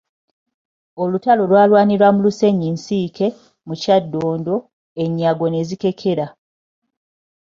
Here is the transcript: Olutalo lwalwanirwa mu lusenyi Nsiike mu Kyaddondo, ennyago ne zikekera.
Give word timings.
Olutalo 1.01 1.43
lwalwanirwa 1.51 2.07
mu 2.15 2.19
lusenyi 2.25 2.67
Nsiike 2.75 3.27
mu 3.67 3.73
Kyaddondo, 3.81 4.55
ennyago 5.03 5.45
ne 5.49 5.61
zikekera. 5.67 6.25